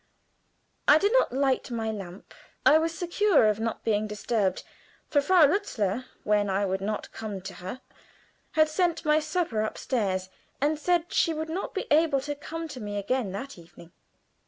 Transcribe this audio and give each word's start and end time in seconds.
I 0.87 0.97
did 0.97 1.11
not 1.13 1.31
light 1.31 1.69
my 1.69 1.91
lamp. 1.91 2.33
I 2.65 2.79
was 2.79 2.91
secure 2.91 3.45
of 3.45 3.59
not 3.59 3.83
being 3.83 4.07
disturbed; 4.07 4.63
for 5.07 5.21
Frau 5.21 5.45
Lutzler, 5.45 6.05
when 6.23 6.49
I 6.49 6.65
would 6.65 6.81
not 6.81 7.11
come 7.11 7.39
to 7.41 7.53
her, 7.53 7.81
had 8.53 8.67
sent 8.67 9.05
my 9.05 9.19
supper 9.19 9.61
upstairs, 9.61 10.29
and 10.59 10.79
said 10.79 11.13
she 11.13 11.35
would 11.35 11.49
not 11.49 11.75
be 11.75 11.85
able 11.91 12.19
to 12.21 12.33
come 12.33 12.67
to 12.69 12.79
me 12.81 12.97
again 12.97 13.31
that 13.33 13.59
evening. 13.59 13.91